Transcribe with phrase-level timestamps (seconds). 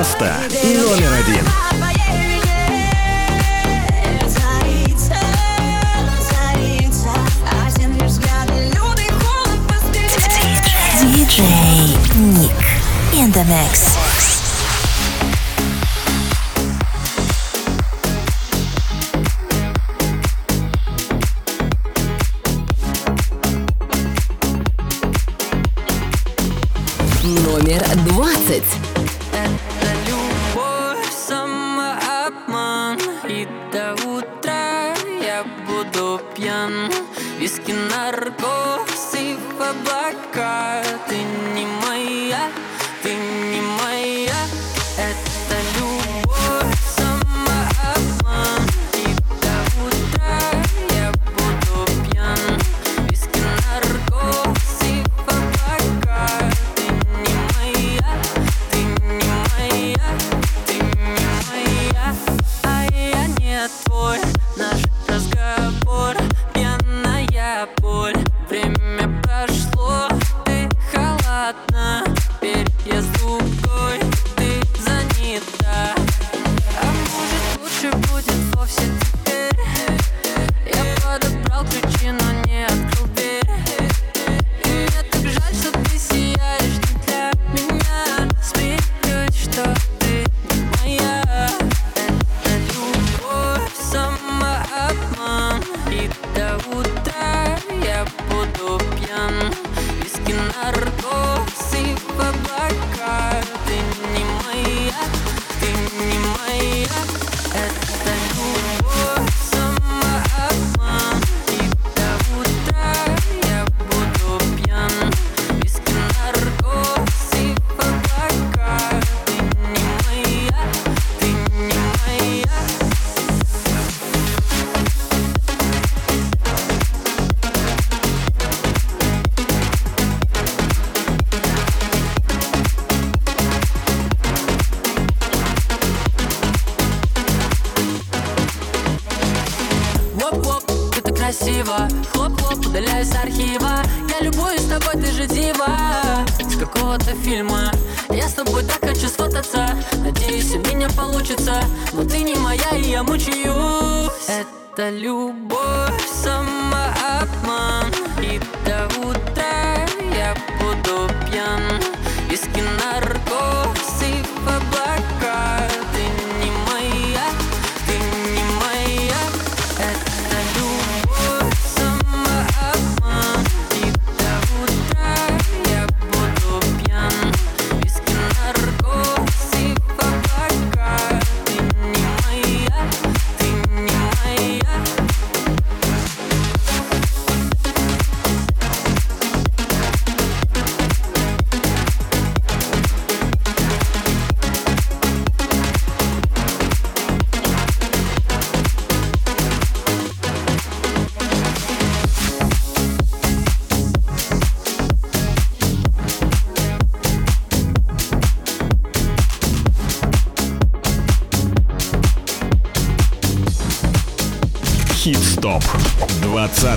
[0.00, 1.44] Место номер один.
[11.02, 12.50] Диджей Ник
[13.12, 13.98] in the mix.
[27.22, 28.79] Номер двадцать.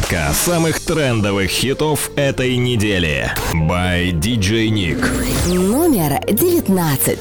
[0.03, 3.31] Двадцатка самых трендовых хитов этой недели.
[3.53, 4.99] By DJ Nick.
[5.47, 7.19] Номер девятнадцать.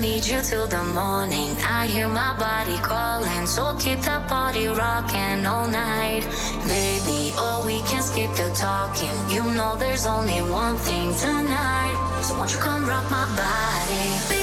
[0.00, 1.56] need you till the morning.
[1.66, 6.22] I hear my body calling, so keep that body rocking all night,
[6.66, 7.32] baby.
[7.38, 9.16] Oh, we can skip the talking.
[9.30, 14.33] You know there's only one thing tonight, so won't you come rock my body?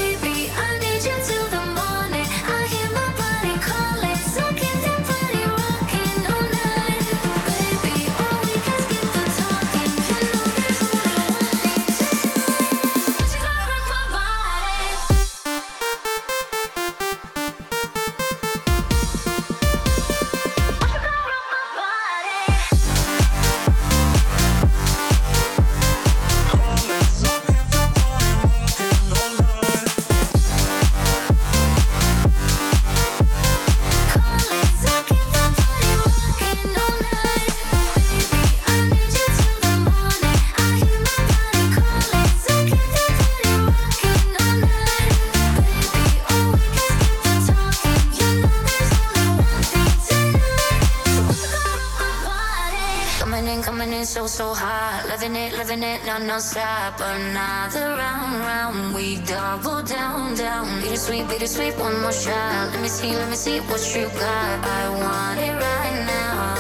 [56.06, 57.00] No, no stop.
[57.00, 58.96] Another round, round.
[58.96, 60.82] We double down, down.
[60.82, 62.72] Bittersweet, bittersweet, one more shot.
[62.74, 64.66] Let me see, let me see what you got.
[64.66, 66.58] I want it right now.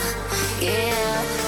[0.61, 1.40] Yeah.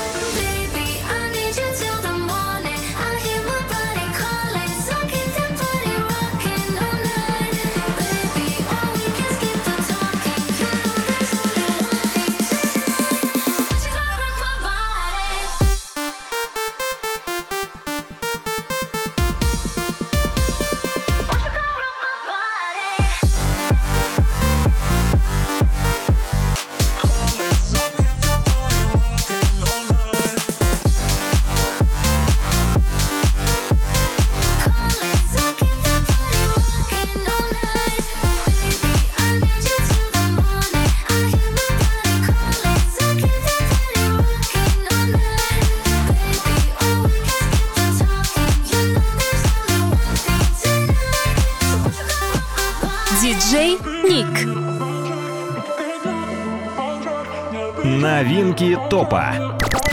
[58.53, 59.33] Новинки топа.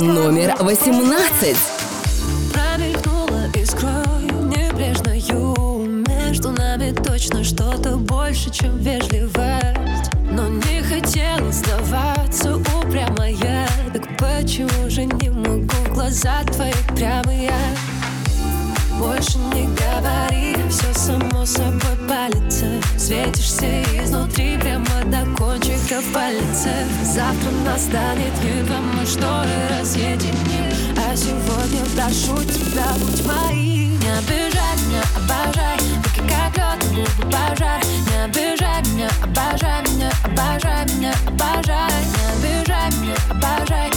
[0.00, 1.56] Номер 18.
[2.52, 4.20] Промелькнула искрой
[4.50, 6.04] небрежною.
[6.06, 10.10] Между нами точно что-то больше, чем вежливость.
[10.30, 13.66] Но не хотела сдаваться упрямая.
[13.94, 17.54] Так почему же не могу в глаза твои прямые?
[18.98, 22.66] Больше не говори, все само собой палится.
[22.96, 32.42] Светишься изнутри прямо до кончиков пальцев Завтра настанет едва мы шторы разъединим А сегодня прошу
[32.44, 33.98] тебя, будь моим.
[34.00, 35.76] Не обижай меня, обожай.
[35.96, 37.80] Руки как лед, губы пожар.
[38.08, 41.90] Не обижай меня, обожай меня, обожай меня, обожай.
[42.12, 43.90] Не обижай меня, обожай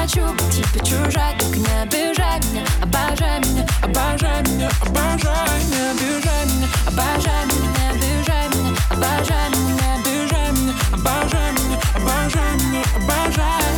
[0.00, 6.44] хочу быть тебе чужой Только не обижай меня, обожай меня, обожай меня, обожай Не обижай
[6.46, 13.74] меня, обожай меня, обижай меня, обожай меня, обижай меня, обожай меня, обожай меня, обожай.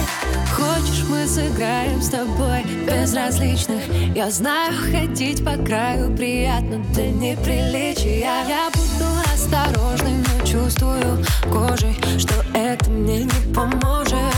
[0.54, 3.82] Хочешь, мы сыграем с тобой безразличных?
[4.14, 8.46] Я знаю, ходить по краю приятно до неприличия.
[8.48, 14.35] Я буду осторожной, но чувствую кожей Что это мне не поможет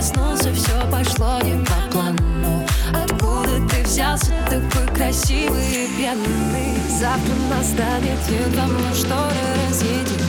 [0.00, 2.66] Прикоснулся, все пошло не по плану.
[2.88, 9.36] Откуда ты взялся такой красивый и пьяный Завтра настанет едва мы шторы
[9.68, 10.24] разъедем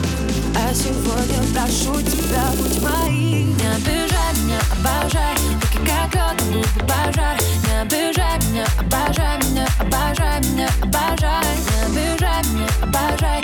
[0.54, 3.56] А сегодня прошу тебя, будь моим.
[3.56, 5.36] Не обижай меня, обожай.
[5.54, 11.56] Руки как лед, губы пожар Не обижай меня, обожай меня, обожай меня, обожай.
[11.70, 13.42] Не обижай меня, обожай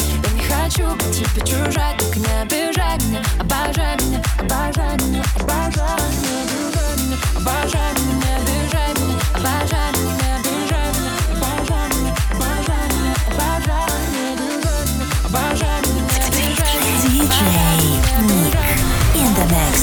[0.68, 5.96] хочу быть тебе чужой Только не обижай меня, обожай меня, обожай меня, обожай
[6.42, 12.86] обижай меня, обожай меня, не обижай меня, обожай меня, не обижай меня, обожай меня, обожай
[12.92, 17.56] меня, обожай Не обижай меня, обожай меня, не обижай меня, Диджей
[18.34, 18.54] Ник.
[19.48, 19.74] Mix.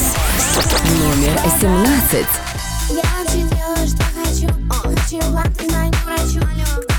[1.00, 2.28] Номер 17.
[2.90, 5.22] Я делаю, что хочу Хочу
[5.70, 6.40] знаю, не врачу
[6.84, 6.95] Кто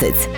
[0.00, 0.29] 11.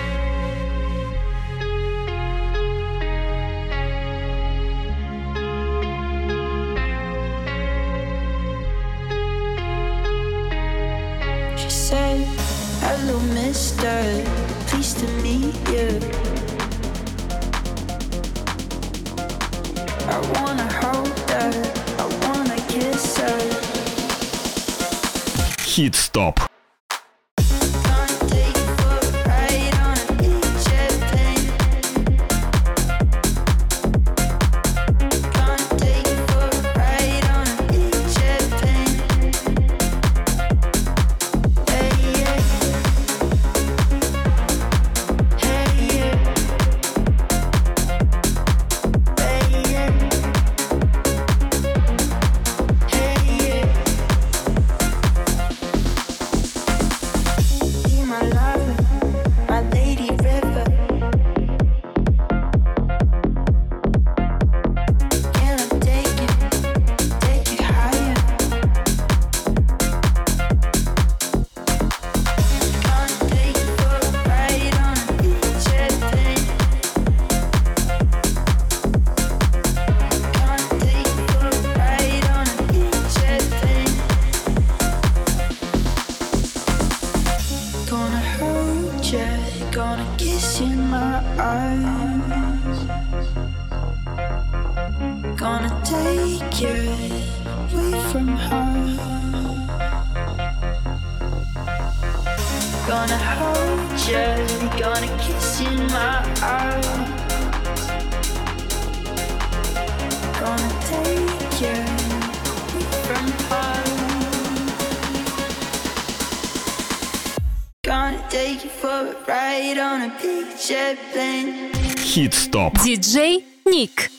[122.13, 122.79] Хит-стоп.
[122.85, 124.12] Диджей Ник.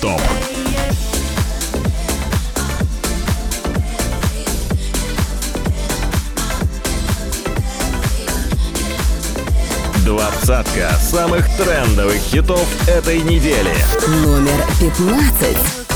[0.00, 0.20] Топ.
[10.04, 13.74] Двадцатка самых трендовых хитов этой недели.
[14.06, 15.87] Номер пятнадцать.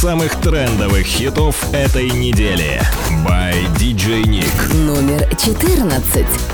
[0.00, 2.80] самых трендовых хитов этой недели.
[3.22, 4.74] By DJ Nick.
[4.74, 6.49] Номер 14.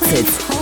[0.00, 0.59] 快点！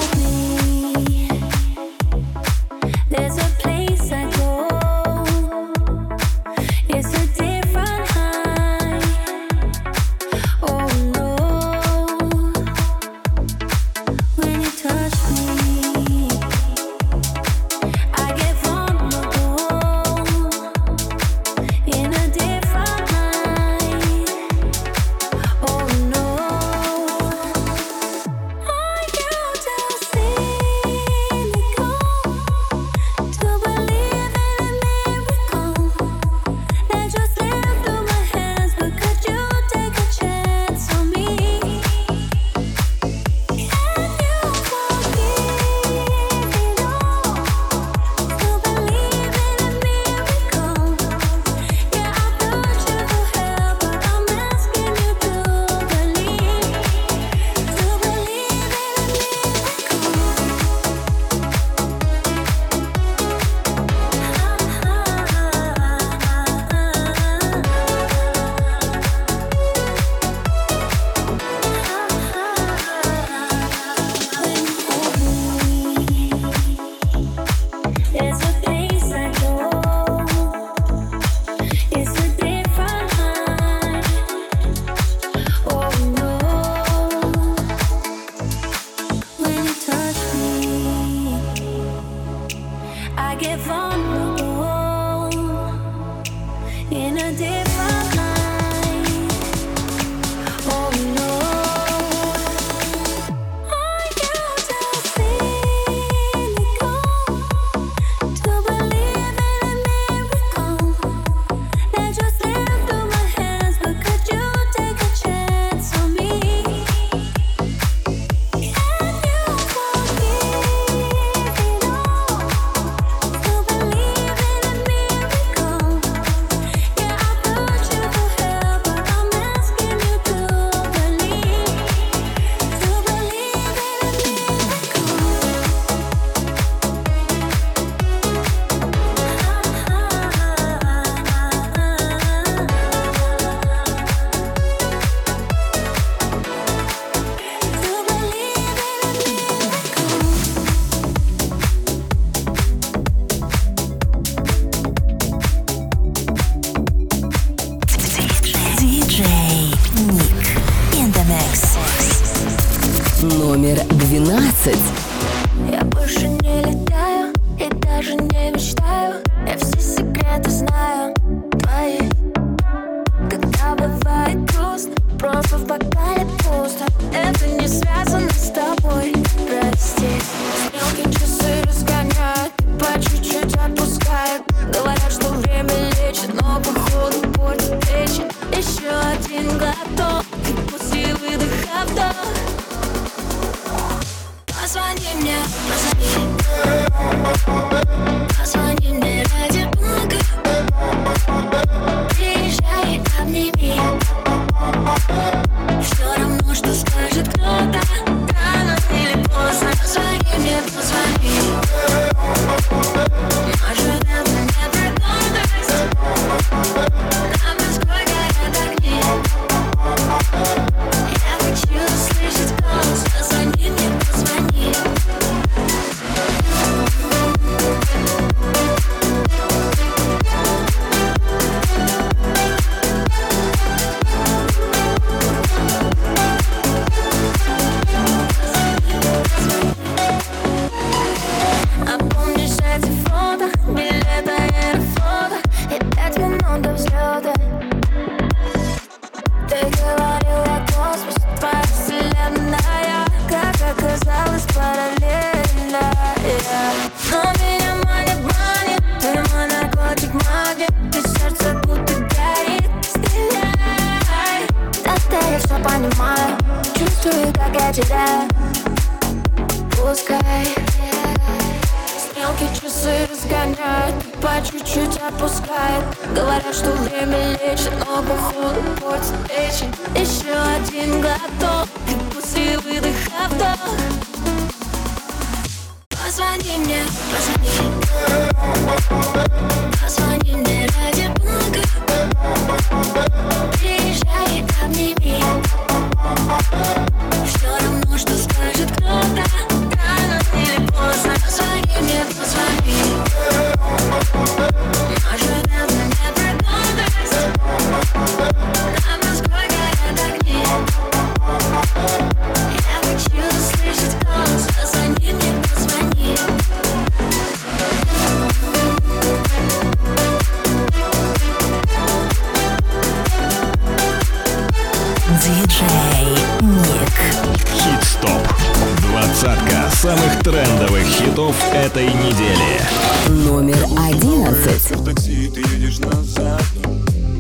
[331.19, 332.61] хитов этой недели.
[333.09, 334.85] Номер одиннадцать.
[334.85, 336.43] Такси ты едешь назад.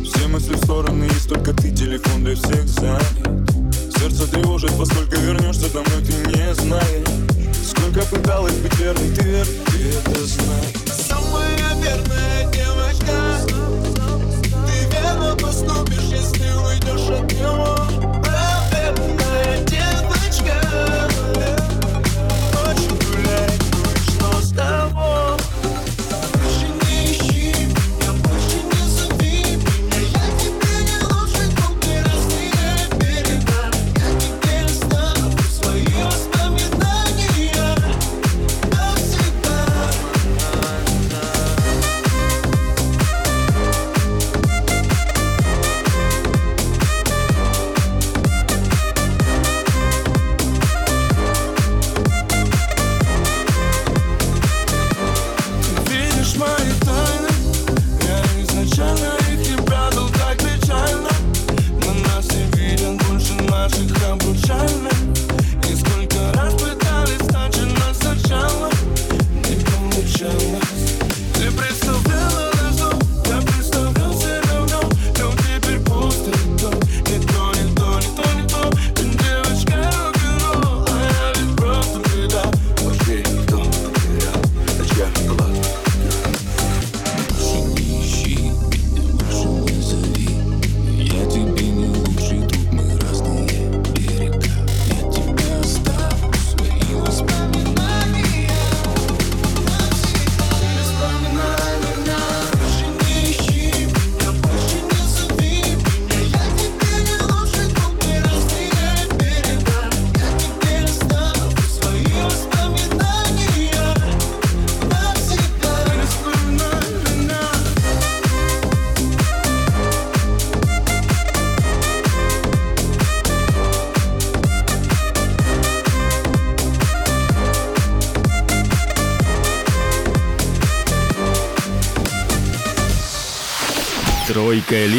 [0.04, 3.02] Все мысли в стороны, есть только ты, телефон для всех занят.
[3.98, 7.08] Сердце тревожит, поскольку вернешься домой, ты не знаешь.
[7.66, 10.76] Сколько пыталась быть верной, ты вер, ты это знаешь.
[11.08, 13.16] Самая верная девочка.
[14.66, 17.77] Ты верно поступишь, если уйдешь от него.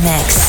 [0.00, 0.28] Next.
[0.28, 0.47] mix.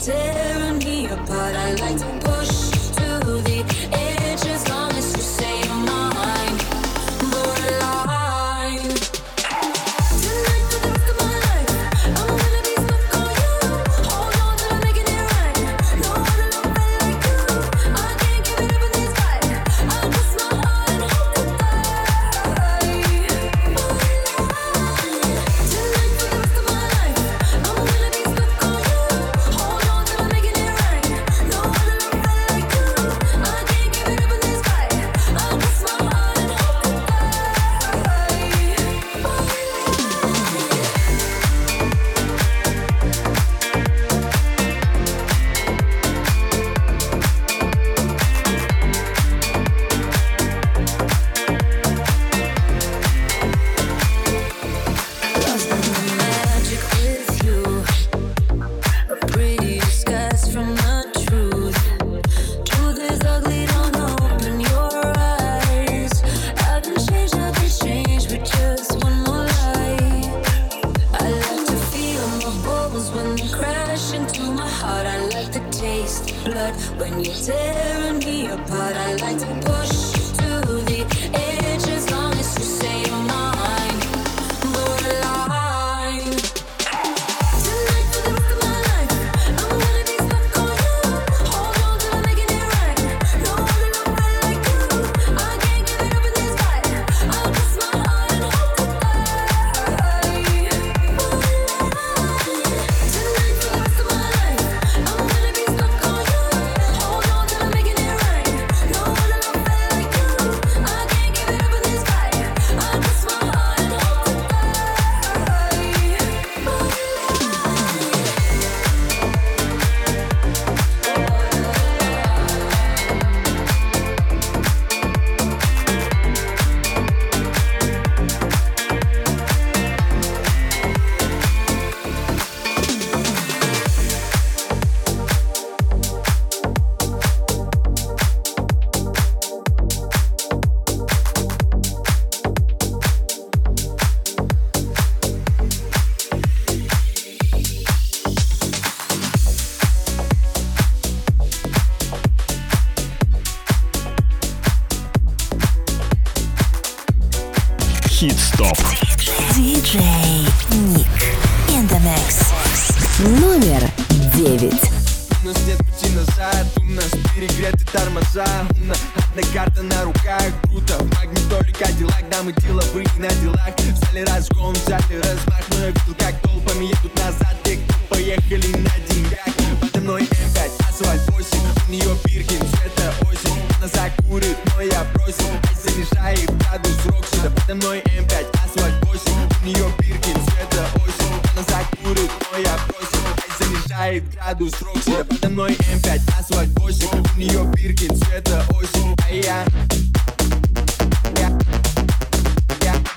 [0.00, 0.39] pretend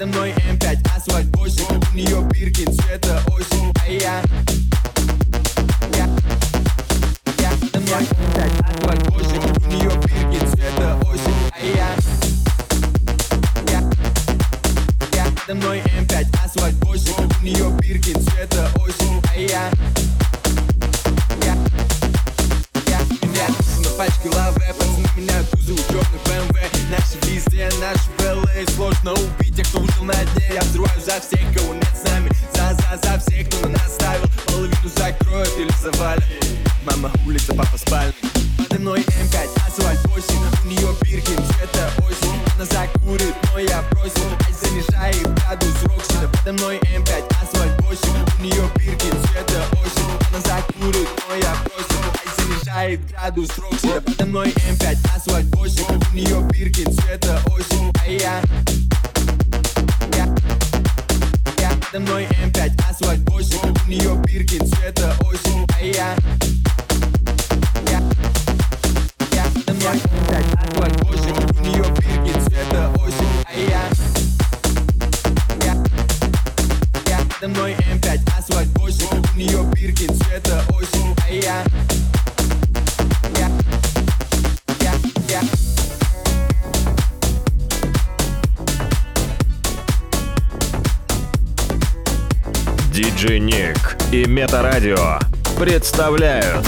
[0.03, 1.63] Передо мной М5, асфальт 8
[1.93, 4.21] У нее бирки цвета осень, а я
[95.83, 96.62] представляют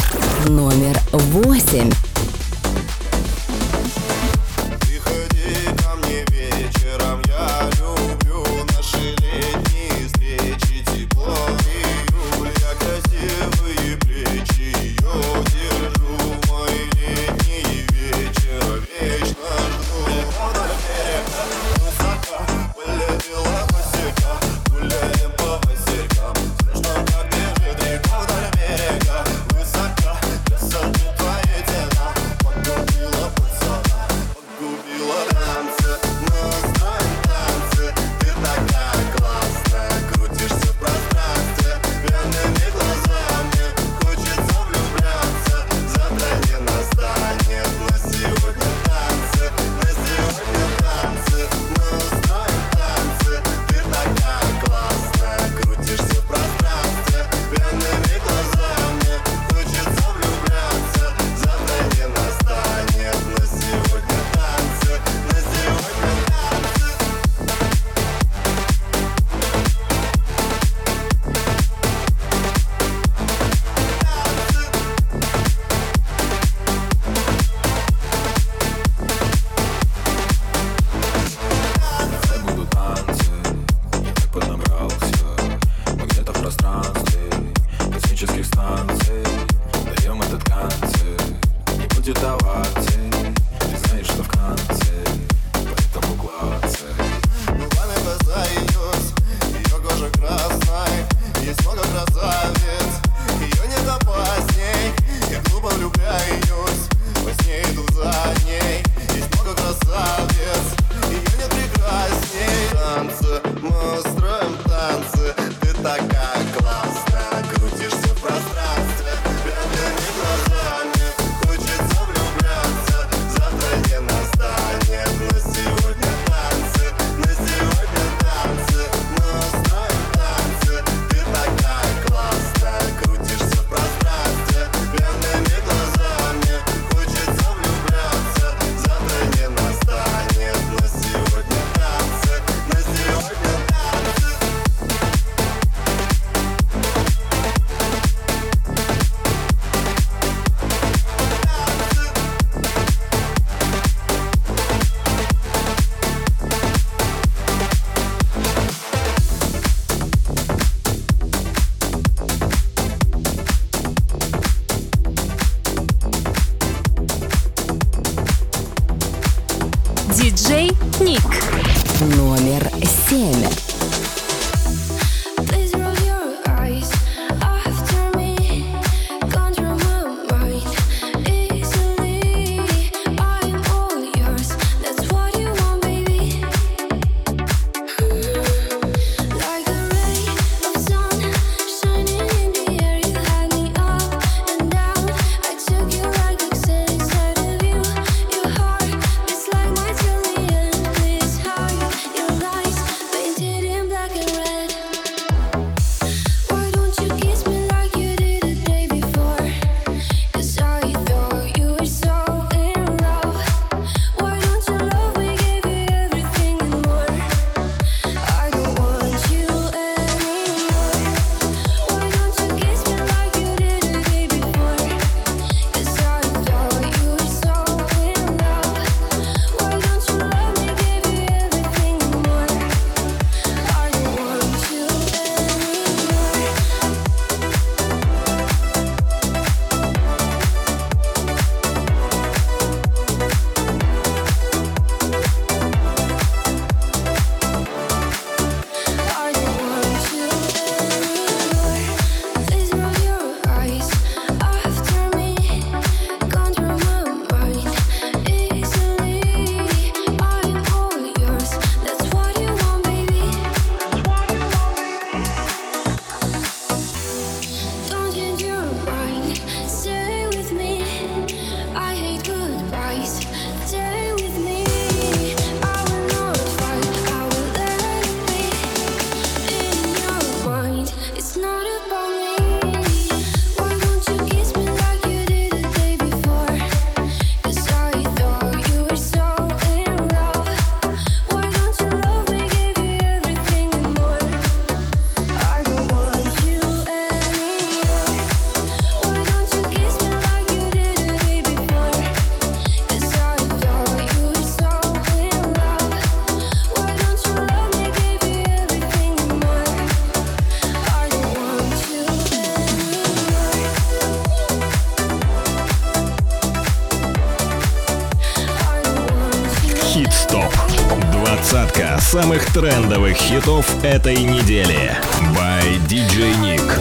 [322.55, 324.97] трендовых хитов этой недели.
[325.35, 326.74] By DJ Nick.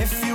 [0.00, 0.27] If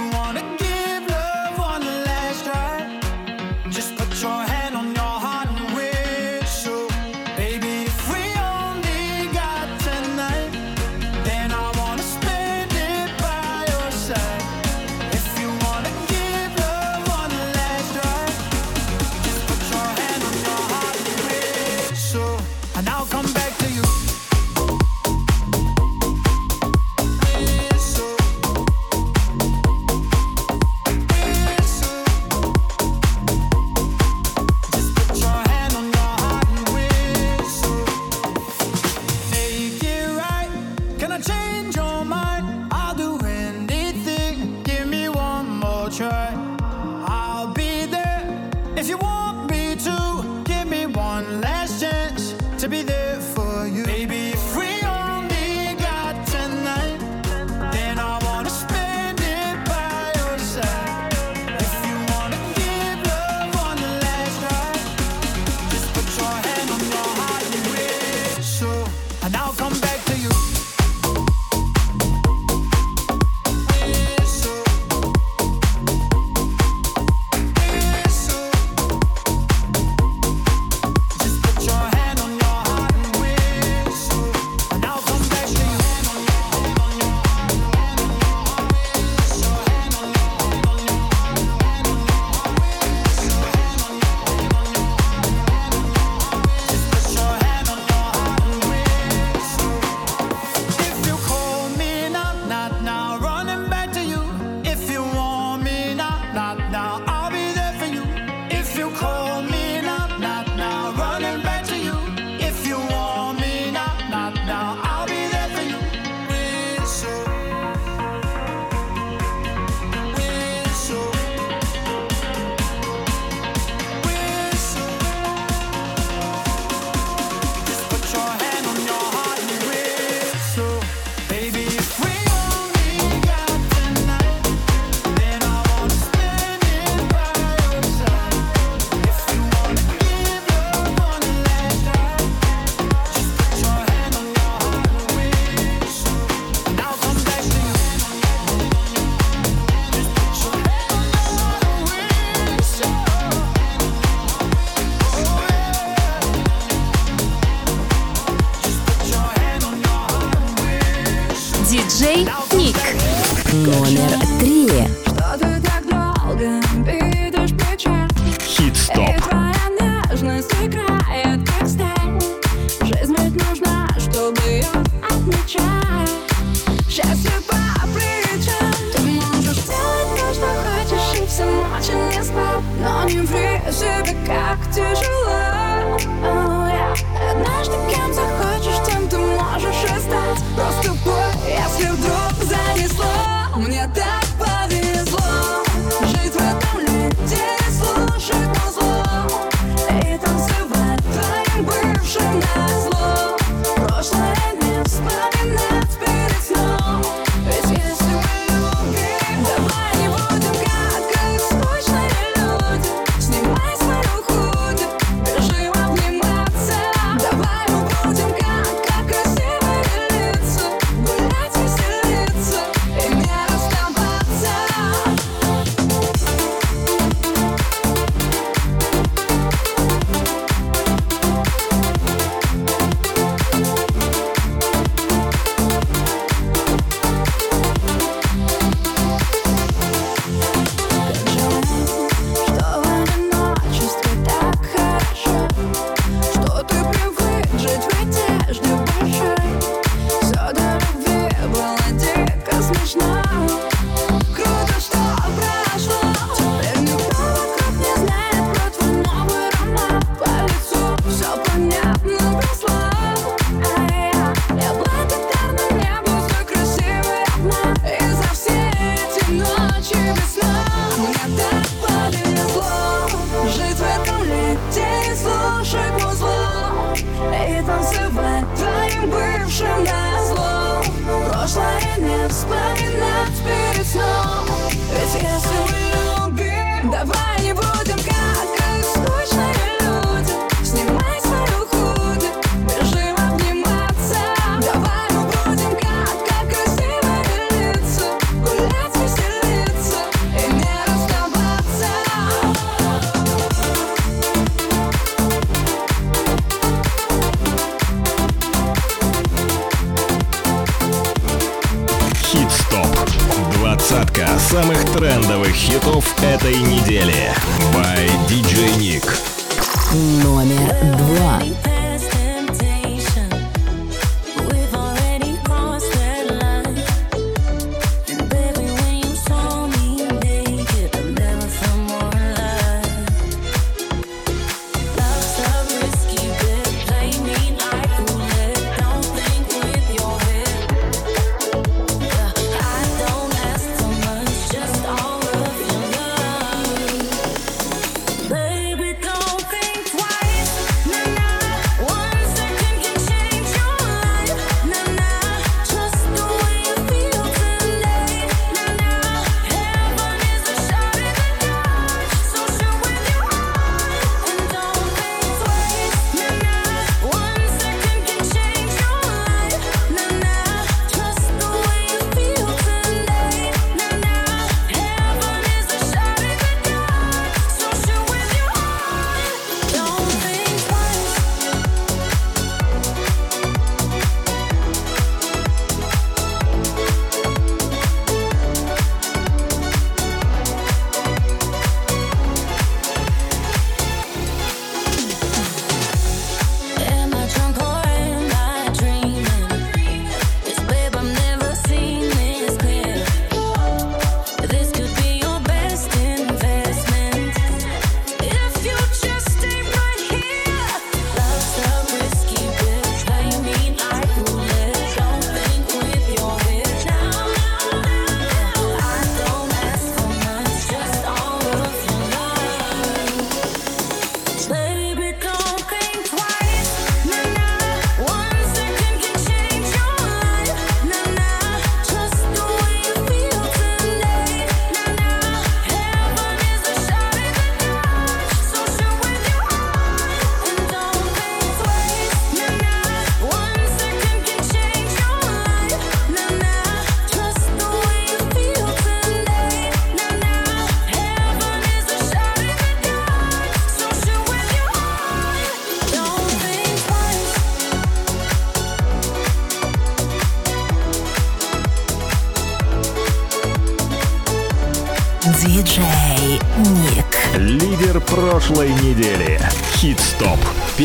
[319.93, 321.72] Номер два.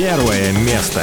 [0.01, 1.03] Первое место.